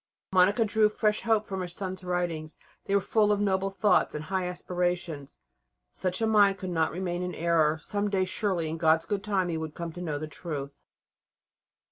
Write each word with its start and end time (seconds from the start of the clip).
Monica 0.33 0.65
drew 0.65 0.89
fresh 0.89 1.21
hope 1.21 1.45
from 1.45 1.59
her 1.59 1.67
son's 1.67 2.03
writings. 2.03 2.57
They 2.85 2.95
were 2.95 3.01
full 3.01 3.31
of 3.31 3.39
noble 3.39 3.69
thoughts 3.69 4.15
and 4.15 4.23
high 4.23 4.47
aspirations. 4.47 5.37
Such 5.91 6.21
a 6.21 6.25
mind 6.25 6.57
could 6.57 6.71
not 6.71 6.89
remain 6.91 7.21
in 7.21 7.35
error. 7.35 7.77
Some 7.77 8.09
day, 8.09 8.25
surely, 8.25 8.67
in 8.67 8.77
God's 8.77 9.05
good 9.05 9.23
time, 9.23 9.49
he 9.49 9.59
would 9.59 9.75
come 9.75 9.91
to 9.91 10.01
know 10.01 10.17
the 10.17 10.25
truth. 10.27 10.85